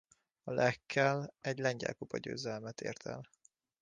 A 0.43 0.51
Lech-hel 0.51 1.33
egy 1.41 1.59
lengyel 1.59 1.93
kupagyőzelmet 1.93 2.81
ért 2.81 3.05
el. 3.05 3.29